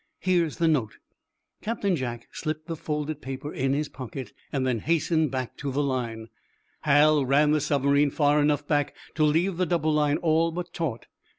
"Here's 0.17 0.57
the 0.57 0.67
note." 0.67 0.97
Captain 1.61 1.95
Jack 1.95 2.27
slipped 2.31 2.65
the 2.65 2.75
folded 2.75 3.21
paper 3.21 3.53
in 3.53 3.73
his 3.73 3.87
pocket, 3.87 4.33
then 4.51 4.79
hastened 4.79 5.29
back 5.29 5.55
to 5.57 5.71
the 5.71 5.83
line. 5.83 6.29
Hal 6.81 7.23
ran 7.23 7.51
the 7.51 7.61
submarine 7.61 8.09
far 8.09 8.41
enough 8.41 8.65
back 8.65 8.95
to 9.13 9.23
leave 9.23 9.57
the 9.57 9.67
double 9.67 9.93
line 9.93 10.17
all 10.17 10.51
but 10.51 10.73
taut. 10.73 11.05